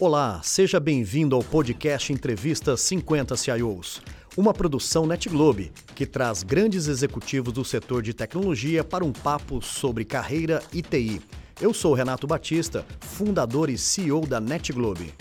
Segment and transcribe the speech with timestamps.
[0.00, 4.00] Olá, seja bem-vindo ao podcast Entrevista 50 CIOs,
[4.36, 10.04] uma produção NetGlobe que traz grandes executivos do setor de tecnologia para um papo sobre
[10.04, 11.20] carreira e TI.
[11.60, 15.12] Eu sou Renato Batista, fundador e CEO da NetGlobe.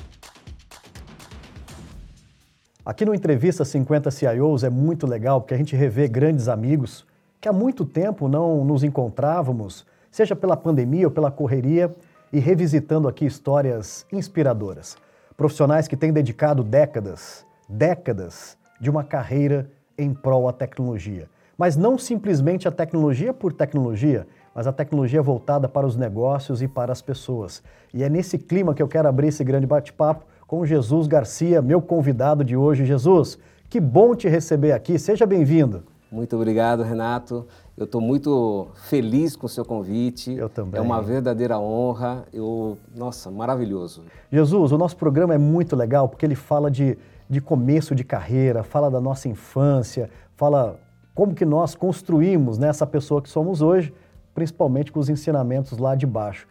[2.86, 7.04] Aqui no Entrevista 50 CIOs é muito legal porque a gente revê grandes amigos
[7.42, 11.96] que há muito tempo não nos encontrávamos, seja pela pandemia ou pela correria,
[12.32, 14.98] e revisitando aqui histórias inspiradoras.
[15.36, 21.30] Profissionais que têm dedicado décadas, décadas de uma carreira em prol à tecnologia.
[21.58, 26.68] Mas não simplesmente a tecnologia por tecnologia, mas a tecnologia voltada para os negócios e
[26.68, 27.64] para as pessoas.
[27.94, 31.82] E é nesse clima que eu quero abrir esse grande bate-papo com Jesus Garcia, meu
[31.82, 32.86] convidado de hoje.
[32.86, 33.38] Jesus,
[33.70, 35.84] que bom te receber aqui, seja bem-vindo.
[36.12, 37.46] Muito obrigado, Renato.
[37.78, 40.34] Eu estou muito feliz com o seu convite.
[40.34, 40.80] Eu também.
[40.80, 42.26] É uma verdadeira honra.
[42.34, 44.02] Eu, nossa, maravilhoso.
[44.32, 46.98] Jesus, o nosso programa é muito legal porque ele fala de,
[47.30, 50.80] de começo de carreira, fala da nossa infância, fala
[51.14, 53.94] como que nós construímos né, essa pessoa que somos hoje,
[54.34, 56.48] principalmente com os ensinamentos lá de baixo.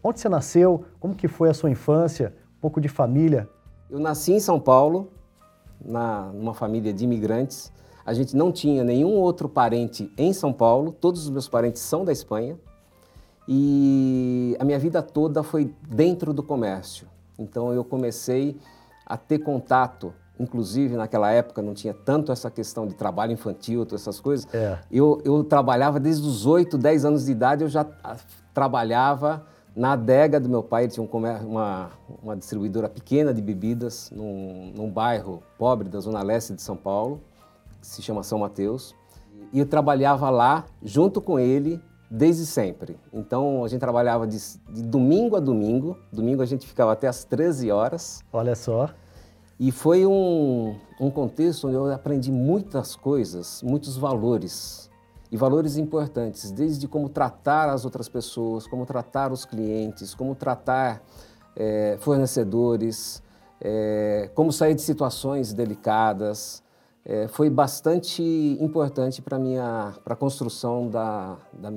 [0.00, 0.84] Onde você nasceu?
[1.00, 2.32] Como que foi a sua infância?
[2.56, 3.48] Um pouco de família?
[3.90, 5.10] Eu nasci em São Paulo,
[5.84, 7.72] na, numa família de imigrantes.
[8.08, 12.06] A gente não tinha nenhum outro parente em São Paulo, todos os meus parentes são
[12.06, 12.56] da Espanha.
[13.46, 17.06] E a minha vida toda foi dentro do comércio.
[17.38, 18.56] Então eu comecei
[19.04, 24.00] a ter contato, inclusive naquela época não tinha tanto essa questão de trabalho infantil, todas
[24.00, 24.48] essas coisas.
[24.54, 24.78] É.
[24.90, 28.16] Eu, eu trabalhava desde os 8, 10 anos de idade, eu já ah,
[28.54, 29.44] trabalhava
[29.76, 31.90] na adega do meu pai, ele tinha um uma,
[32.22, 37.20] uma distribuidora pequena de bebidas num, num bairro pobre da zona leste de São Paulo
[37.80, 38.94] se chama São Mateus,
[39.52, 42.98] e eu trabalhava lá junto com ele desde sempre.
[43.12, 44.38] Então a gente trabalhava de,
[44.70, 48.22] de, domingo a domingo, domingo a gente ficava até as 13 horas.
[48.32, 48.90] Olha só.
[49.58, 54.88] E foi um, um contexto onde eu aprendi muitas coisas, muitos valores.
[55.30, 61.02] E valores importantes, desde como tratar as outras pessoas, como tratar os clientes, como tratar
[61.54, 63.22] é, fornecedores,
[63.60, 66.62] é, como sair de situações delicadas,
[67.08, 68.22] é, foi bastante
[68.60, 71.72] importante para minha para a construção da, da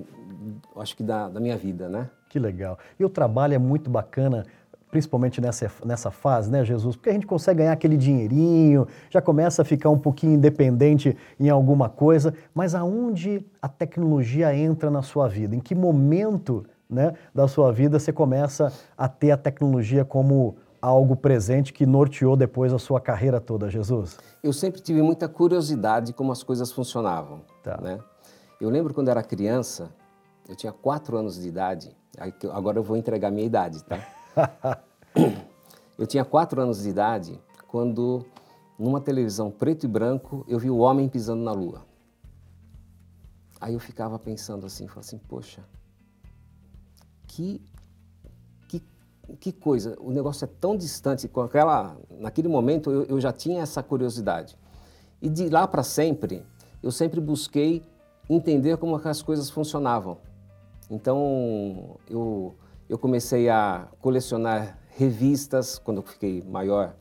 [0.75, 2.09] acho que da, da, minha vida, né?
[2.27, 2.77] Que legal.
[2.99, 4.45] E o trabalho é muito bacana,
[4.89, 6.97] principalmente nessa, nessa fase, né, Jesus?
[6.97, 11.49] Porque a gente consegue ganhar aquele dinheirinho, já começa a ficar um pouquinho independente em
[11.49, 15.55] alguma coisa, mas aonde a tecnologia entra na sua vida?
[15.55, 21.15] Em que momento né, da sua vida você começa a ter a tecnologia como algo
[21.15, 24.17] presente que norteou depois a sua carreira toda, Jesus?
[24.41, 27.41] Eu sempre tive muita curiosidade como as coisas funcionavam.
[27.63, 27.79] Tá.
[27.79, 27.99] Né?
[28.59, 29.91] Eu lembro quando era criança,
[30.49, 31.95] eu tinha quatro anos de idade,
[32.51, 34.83] agora eu vou entregar minha idade, tá?
[35.97, 38.25] eu tinha quatro anos de idade quando,
[38.77, 41.85] numa televisão preto e branco, eu vi o homem pisando na lua.
[43.59, 45.63] Aí eu ficava pensando assim, falava assim, poxa,
[47.27, 47.61] que
[49.39, 53.61] que coisa, o negócio é tão distante, com aquela, naquele momento eu, eu já tinha
[53.61, 54.57] essa curiosidade.
[55.21, 56.43] E de lá para sempre,
[56.81, 57.83] eu sempre busquei
[58.29, 60.17] entender como as coisas funcionavam.
[60.89, 62.55] Então, eu,
[62.89, 66.95] eu comecei a colecionar revistas, quando eu fiquei maior,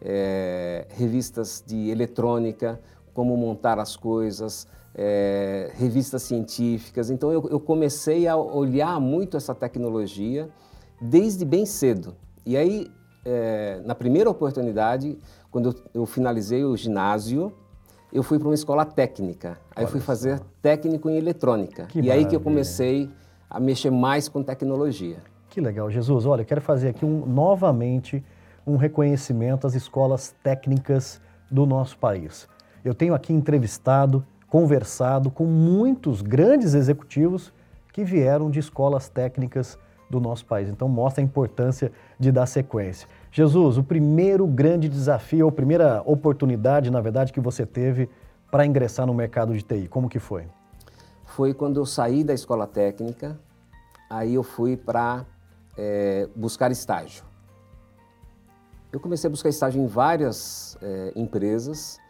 [0.00, 2.80] é, revistas de eletrônica,
[3.14, 7.10] como montar as coisas, é, revistas científicas.
[7.10, 10.50] Então, eu, eu comecei a olhar muito essa tecnologia
[11.00, 12.14] desde bem cedo.
[12.44, 12.90] E aí,
[13.24, 15.16] é, na primeira oportunidade,
[15.50, 17.52] quando eu, eu, finalizei o ginásio,
[18.12, 19.58] eu fui para uma escola técnica.
[19.74, 21.86] Aí fui fazer técnico em eletrônica.
[21.86, 22.26] Que e maravilha.
[22.26, 23.08] aí que eu comecei
[23.48, 25.18] a mexer mais com tecnologia.
[25.48, 26.26] Que legal, Jesus.
[26.26, 28.24] Olha, eu quero fazer aqui um, novamente
[28.66, 32.48] um reconhecimento às escolas técnicas do nosso país.
[32.84, 37.52] Eu tenho aqui entrevistado, conversado com muitos grandes executivos
[37.92, 39.76] que vieram de escolas técnicas
[40.10, 40.68] do nosso país.
[40.68, 43.08] Então mostra a importância de dar sequência.
[43.30, 48.10] Jesus, o primeiro grande desafio, ou primeira oportunidade, na verdade, que você teve
[48.50, 50.46] para ingressar no mercado de TI, como que foi?
[51.24, 53.38] Foi quando eu saí da escola técnica,
[54.10, 55.24] aí eu fui para
[55.78, 57.22] é, buscar estágio.
[58.92, 62.00] Eu comecei a buscar estágio em várias é, empresas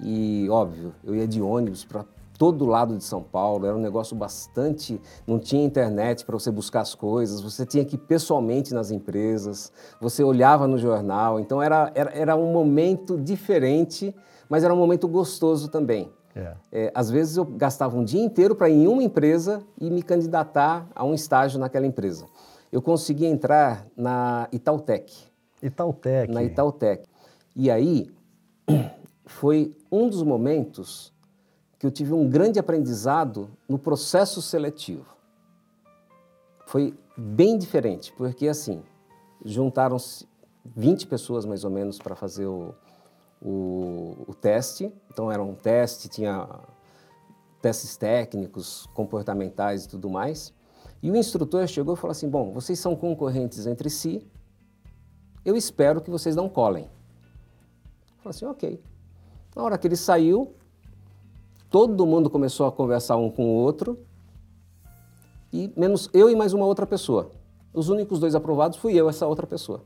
[0.00, 2.04] e, óbvio, eu ia de ônibus para
[2.38, 5.00] todo lado de São Paulo, era um negócio bastante.
[5.26, 9.72] Não tinha internet para você buscar as coisas, você tinha que ir pessoalmente nas empresas,
[10.00, 14.14] você olhava no jornal, então era, era, era um momento diferente,
[14.48, 16.10] mas era um momento gostoso também.
[16.34, 16.54] É.
[16.72, 20.02] É, às vezes eu gastava um dia inteiro para ir em uma empresa e me
[20.02, 22.26] candidatar a um estágio naquela empresa.
[22.72, 25.12] Eu consegui entrar na Itautec.
[25.62, 26.32] Itautec.
[26.32, 27.08] Na Itautec.
[27.54, 28.10] E aí
[29.24, 31.13] foi um dos momentos
[31.84, 35.04] que eu tive um grande aprendizado no processo seletivo.
[36.64, 38.82] Foi bem diferente, porque assim,
[39.44, 40.26] juntaram-se
[40.64, 42.74] 20 pessoas mais ou menos para fazer o,
[43.38, 44.90] o, o, teste.
[45.12, 46.48] Então era um teste, tinha
[47.60, 50.54] testes técnicos, comportamentais e tudo mais.
[51.02, 54.26] E o instrutor chegou e falou assim: Bom, vocês são concorrentes entre si,
[55.44, 56.84] eu espero que vocês não colhem.
[56.84, 58.82] Eu falei assim: Ok.
[59.54, 60.56] Na hora que ele saiu,
[61.74, 63.98] todo mundo começou a conversar um com o outro,
[65.52, 67.32] e menos eu e mais uma outra pessoa.
[67.72, 69.82] Os únicos dois aprovados fui eu, essa outra pessoa.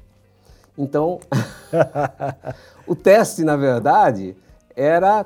[0.76, 1.18] Então,
[2.86, 4.36] o teste, na verdade,
[4.76, 5.24] era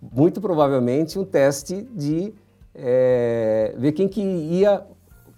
[0.00, 2.32] muito provavelmente um teste de
[2.74, 4.82] é, ver quem que ia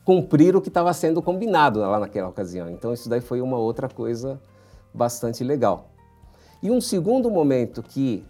[0.04, 2.70] cumprir o que estava sendo combinado lá naquela ocasião.
[2.70, 4.40] Então, isso daí foi uma outra coisa
[4.94, 5.88] bastante legal.
[6.62, 8.24] E um segundo momento que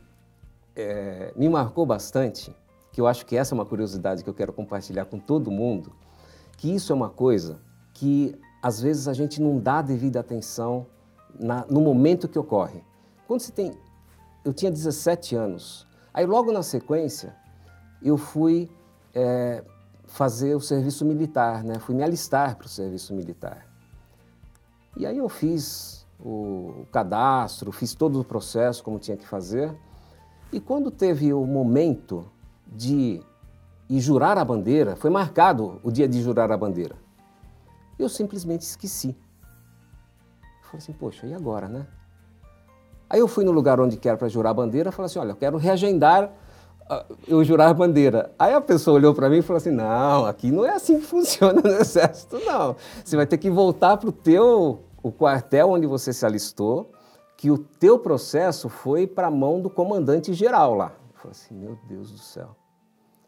[0.76, 2.54] é, me marcou bastante,
[2.92, 5.92] que eu acho que essa é uma curiosidade que eu quero compartilhar com todo mundo,
[6.56, 7.60] que isso é uma coisa
[7.94, 10.86] que às vezes a gente não dá devida atenção
[11.38, 12.82] na, no momento que ocorre.
[13.26, 13.72] Quando você tem.
[14.44, 15.86] Eu tinha 17 anos.
[16.12, 17.34] Aí, logo na sequência,
[18.02, 18.68] eu fui
[19.14, 19.64] é,
[20.04, 21.78] fazer o serviço militar, né?
[21.78, 23.66] fui me alistar para o serviço militar.
[24.96, 29.74] E aí eu fiz o cadastro, fiz todo o processo como tinha que fazer.
[30.52, 32.26] E quando teve o momento
[32.66, 33.22] de
[33.88, 36.94] ir jurar a bandeira, foi marcado o dia de jurar a bandeira.
[37.98, 39.16] Eu simplesmente esqueci.
[40.62, 41.86] Falei assim, poxa, e agora, né?
[43.08, 45.32] Aí eu fui no lugar onde quero para jurar a bandeira e falei assim, olha,
[45.32, 46.32] eu quero reagendar
[46.90, 48.32] uh, eu jurar a bandeira.
[48.38, 51.04] Aí a pessoa olhou para mim e falou assim, não, aqui não é assim que
[51.06, 52.76] funciona no Exército, não.
[53.04, 56.90] Você vai ter que voltar para o teu o quartel onde você se alistou,
[57.42, 60.94] que o teu processo foi para a mão do comandante geral lá.
[61.10, 62.54] Eu falei assim, meu Deus do céu.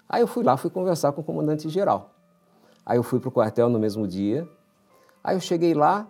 [0.09, 2.15] Aí eu fui lá, fui conversar com o comandante geral.
[2.87, 4.49] Aí eu fui para o quartel no mesmo dia.
[5.25, 6.07] Aí eu cheguei lá,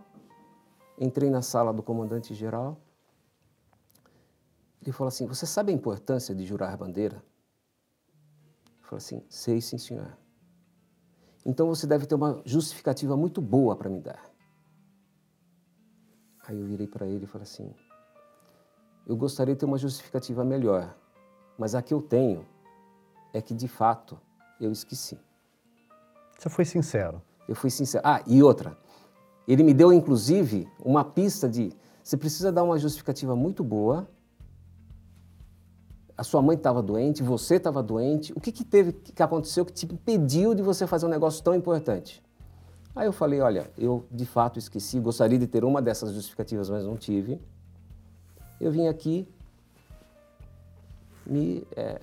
[0.99, 2.81] Entrei na sala do comandante geral.
[4.81, 7.17] Ele falou assim: Você sabe a importância de jurar a bandeira?
[8.81, 10.17] Eu falei assim: Sei, sim, senhor.
[11.45, 14.23] Então você deve ter uma justificativa muito boa para me dar.
[16.47, 17.75] Aí eu virei para ele e falei assim:
[19.07, 20.95] Eu gostaria de ter uma justificativa melhor,
[21.59, 22.47] mas a que eu tenho
[23.33, 24.19] é que de fato
[24.61, 25.19] eu esqueci.
[26.39, 27.21] Você foi sincero.
[27.49, 28.03] Eu fui sincero.
[28.07, 28.77] Ah, e outra.
[29.47, 31.73] Ele me deu, inclusive, uma pista de
[32.03, 34.07] você precisa dar uma justificativa muito boa.
[36.17, 38.31] A sua mãe estava doente, você estava doente.
[38.37, 41.55] O que, que teve, que aconteceu que te impediu de você fazer um negócio tão
[41.55, 42.23] importante?
[42.95, 46.85] Aí eu falei, olha, eu de fato esqueci, gostaria de ter uma dessas justificativas, mas
[46.85, 47.41] não tive.
[48.61, 49.29] Eu vim aqui
[51.27, 52.01] me é,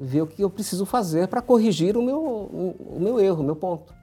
[0.00, 3.56] ver o que eu preciso fazer para corrigir o meu, o meu erro, o meu
[3.56, 3.94] ponto.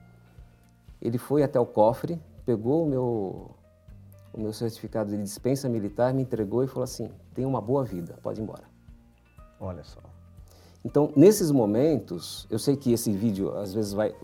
[1.00, 3.50] Ele foi até o cofre, pegou o meu,
[4.32, 8.18] o meu certificado de dispensa militar, me entregou e falou assim: tem uma boa vida,
[8.22, 8.64] pode ir embora.
[9.60, 10.00] Olha só.
[10.84, 14.14] Então, nesses momentos, eu sei que esse vídeo às vezes vai,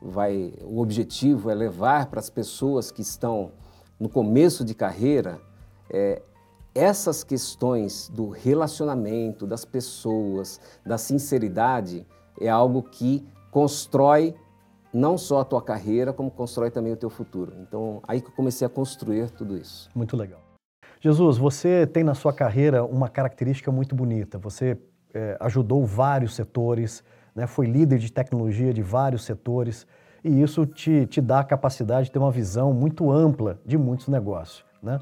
[0.00, 3.52] vai, o objetivo é levar para as pessoas que estão
[3.98, 5.40] no começo de carreira
[5.88, 6.20] é,
[6.74, 12.06] essas questões do relacionamento, das pessoas, da sinceridade,
[12.40, 14.34] é algo que constrói
[14.92, 17.52] não só a tua carreira, como constrói também o teu futuro.
[17.60, 19.88] Então, aí que eu comecei a construir tudo isso.
[19.94, 20.40] Muito legal.
[21.00, 24.38] Jesus, você tem na sua carreira uma característica muito bonita.
[24.38, 24.78] Você
[25.12, 27.04] é, ajudou vários setores,
[27.34, 29.86] né, foi líder de tecnologia de vários setores,
[30.22, 34.08] e isso te, te dá a capacidade de ter uma visão muito ampla de muitos
[34.08, 34.64] negócios.
[34.82, 34.98] Né?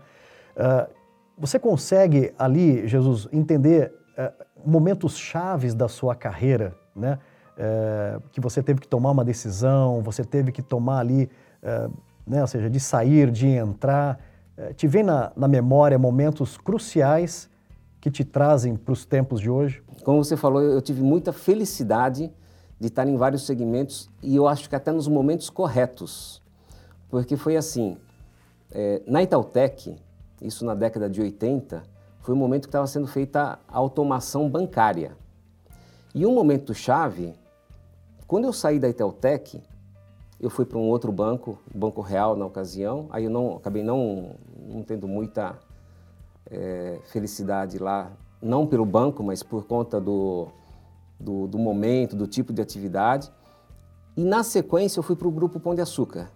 [0.57, 1.01] Uh,
[1.39, 7.19] você consegue ali, Jesus, entender uh, momentos chaves da sua carreira, né?
[7.57, 11.31] é, que você teve que tomar uma decisão, você teve que tomar ali,
[11.62, 11.89] é,
[12.27, 14.19] né, ou seja, de sair, de entrar.
[14.57, 17.49] É, te vem na, na memória momentos cruciais
[18.01, 19.83] que te trazem para os tempos de hoje?
[20.05, 22.33] Como você falou, eu tive muita felicidade
[22.81, 26.43] de estar em vários segmentos e eu acho que até nos momentos corretos.
[27.09, 27.97] Porque foi assim,
[28.73, 29.97] é, na Itautec,
[30.43, 31.83] isso na década de 80,
[32.21, 35.17] foi o momento que estava sendo feita a automação bancária.
[36.15, 37.35] E um momento chave
[38.33, 39.63] quando eu saí da Iteltec,
[40.41, 44.37] eu fui para um outro banco, Banco Real na ocasião, aí eu não, acabei não,
[44.59, 45.59] não tendo muita
[46.51, 50.49] é, felicidade lá, não pelo banco, mas por conta do,
[51.21, 53.31] do, do, momento, do tipo de atividade.
[54.17, 56.31] E na sequência eu fui para o Grupo Pão de Açúcar.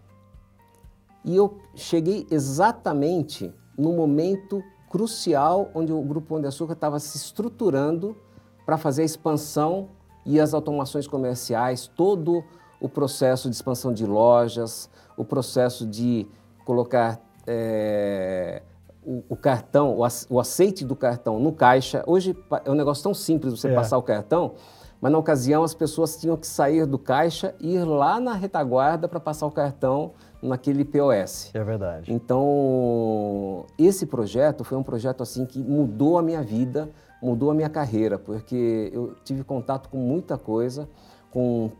[1.24, 7.16] E eu cheguei exatamente no momento crucial onde o Grupo Pão de Açúcar estava se
[7.16, 8.16] estruturando
[8.64, 9.88] para fazer a expansão
[10.24, 12.42] e as automações comerciais, todo
[12.80, 16.26] o processo de expansão de lojas, o processo de
[16.64, 18.62] colocar é,
[19.04, 19.96] o, o, cartão,
[20.28, 22.02] o, aceite do cartão no caixa.
[22.06, 23.74] Hoje é um negócio tão simples você é.
[23.74, 24.54] passar o cartão,
[25.00, 29.06] mas na ocasião as pessoas tinham que sair do caixa e ir lá na retaguarda
[29.06, 30.12] para passar o cartão
[30.42, 31.50] naquele POS.
[31.54, 32.12] É verdade.
[32.12, 36.90] Então, esse projeto foi um projeto assim que mudou a minha vida,
[37.22, 40.88] mudou a minha carreira, porque eu tive contato com muita coisa,
[41.30, 41.70] com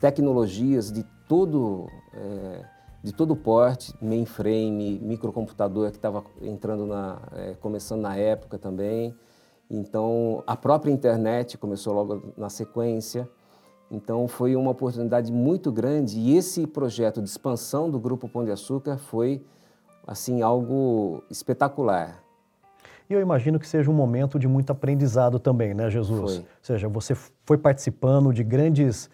[0.00, 2.64] tecnologias de todo é,
[3.02, 9.14] de todo porte, mainframe, microcomputador que estava entrando na é, começando na época também.
[9.70, 13.28] Então, a própria internet começou logo na sequência.
[13.90, 18.50] Então, foi uma oportunidade muito grande e esse projeto de expansão do Grupo Pão de
[18.50, 19.42] Açúcar foi,
[20.06, 22.22] assim, algo espetacular.
[23.08, 26.34] E eu imagino que seja um momento de muito aprendizado também, né, Jesus?
[26.34, 26.38] Foi.
[26.38, 29.10] Ou seja, você foi participando de grandes,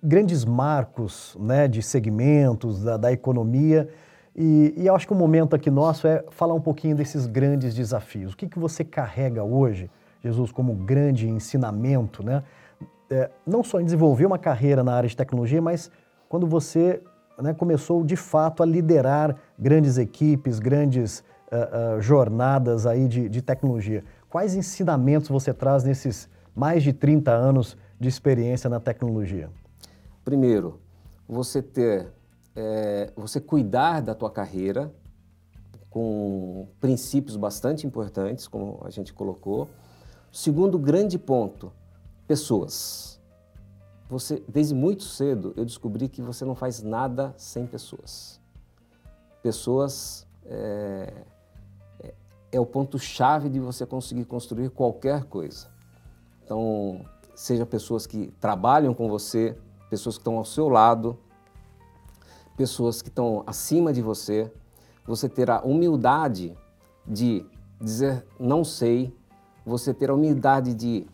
[0.00, 3.88] grandes marcos né, de segmentos da, da economia
[4.36, 7.74] e, e eu acho que o momento aqui nosso é falar um pouquinho desses grandes
[7.74, 8.32] desafios.
[8.32, 9.88] O que, que você carrega hoje,
[10.22, 12.42] Jesus, como grande ensinamento, né?
[13.10, 15.90] É, não só em desenvolver uma carreira na área de tecnologia, mas
[16.28, 17.02] quando você
[17.40, 21.20] né, começou de fato a liderar grandes equipes, grandes
[21.50, 24.04] uh, uh, jornadas aí de, de tecnologia.
[24.28, 29.50] Quais ensinamentos você traz nesses mais de 30 anos de experiência na tecnologia?
[30.24, 30.80] Primeiro,
[31.28, 32.12] você ter
[32.56, 34.92] é, você cuidar da tua carreira
[35.90, 39.68] com princípios bastante importantes, como a gente colocou.
[40.32, 41.72] Segundo grande ponto,
[42.26, 43.20] pessoas.
[44.08, 48.40] Você, desde muito cedo, eu descobri que você não faz nada sem pessoas.
[49.42, 51.12] Pessoas é,
[52.52, 55.68] é, o ponto-chave de você conseguir construir qualquer coisa.
[56.44, 57.04] Então,
[57.34, 59.56] seja pessoas que trabalham com você,
[59.90, 61.18] pessoas que estão ao seu lado,
[62.56, 64.52] pessoas que estão acima de você,
[65.04, 66.56] você ter a humildade
[67.06, 67.44] de
[67.80, 69.14] dizer não sei,
[69.64, 71.06] você ter a humildade de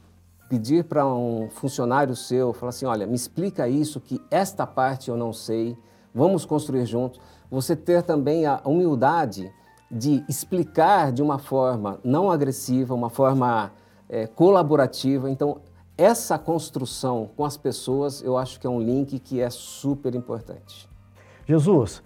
[0.50, 5.16] pedir para um funcionário seu, falar assim, olha, me explica isso, que esta parte eu
[5.16, 5.78] não sei,
[6.12, 7.21] vamos construir juntos.
[7.49, 9.49] Você ter também a humildade
[9.88, 13.71] de explicar de uma forma não agressiva, uma forma
[14.09, 15.30] é, colaborativa.
[15.30, 15.61] Então,
[15.97, 20.88] essa construção com as pessoas, eu acho que é um link que é super importante.
[21.47, 22.02] Jesus,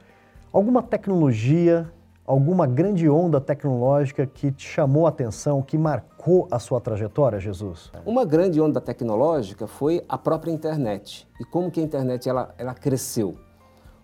[0.52, 1.90] alguma tecnologia,
[2.26, 7.92] alguma grande onda tecnológica que te chamou a atenção, que marcou a sua trajetória, Jesus?
[8.06, 12.74] Uma grande onda tecnológica foi a própria internet e como que a internet ela, ela
[12.74, 13.36] cresceu.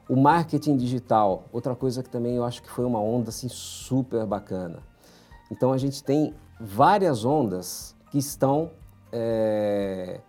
[0.09, 4.27] O marketing digital, outra coisa que também eu acho que foi uma onda assim super
[4.27, 4.83] bacana.
[5.51, 8.71] Então a gente tem várias ondas que estão
[9.13, 10.21] é,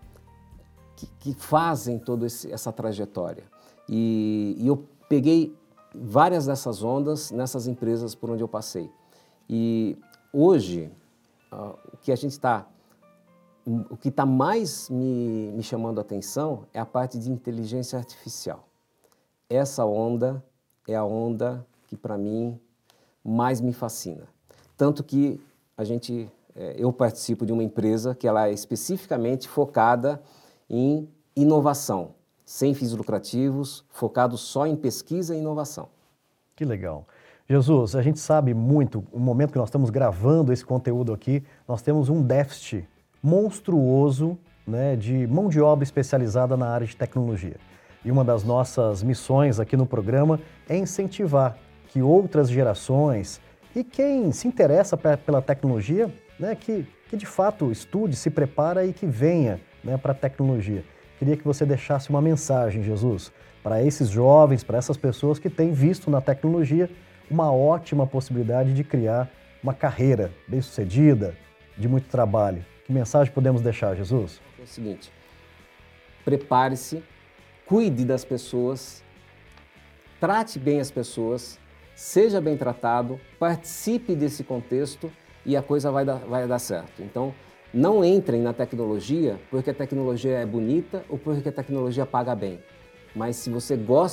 [0.95, 3.43] que, que, fazem toda essa trajetória.
[3.89, 5.55] E, e eu peguei
[5.93, 8.89] várias dessas ondas nessas empresas por onde eu passei.
[9.50, 9.98] E
[10.31, 10.91] hoje,
[11.51, 12.67] uh, o que a gente está
[13.63, 18.67] o que está mais me, me, chamando a atenção é a parte de inteligência artificial.
[19.48, 20.43] Essa onda
[20.88, 22.60] é a onda que, para mim,
[23.24, 24.27] mais me fascina.
[24.75, 25.39] Tanto que
[25.77, 30.19] a gente, é, eu participo de uma empresa que ela é especificamente focada
[30.67, 32.15] em inovação
[32.51, 35.88] sem fins lucrativos, focado só em pesquisa e inovação.
[36.53, 37.08] Que legal.
[37.48, 41.81] Jesus, a gente sabe muito, no momento que nós estamos gravando esse conteúdo aqui, nós
[41.81, 42.86] temos um déficit
[43.24, 47.55] monstruoso né, de mão de obra especializada na área de tecnologia.
[48.03, 53.39] E uma das nossas missões aqui no programa é incentivar que outras gerações
[53.74, 58.91] e quem se interessa pela tecnologia, né, que, que de fato estude, se prepara e
[58.91, 60.84] que venha né, para a tecnologia.
[61.22, 65.72] Queria que você deixasse uma mensagem, Jesus, para esses jovens, para essas pessoas que têm
[65.72, 66.90] visto na tecnologia
[67.30, 69.30] uma ótima possibilidade de criar
[69.62, 71.38] uma carreira bem-sucedida,
[71.78, 72.66] de muito trabalho.
[72.88, 74.42] Que mensagem podemos deixar, Jesus?
[74.60, 75.12] É o seguinte:
[76.25, 77.04] prepare-se,
[77.68, 79.04] cuide das pessoas,
[80.20, 81.60] trate bem as pessoas,
[81.96, 85.12] seja bem tratado, participe desse contexto
[85.46, 87.04] e a coisa vai dar, vai dar certo.
[87.04, 87.32] Então,
[87.74, 92.60] não entrem na tecnologia porque a tecnologia é bonita ou porque a tecnologia paga bem.
[93.16, 94.10] Mas se você gosta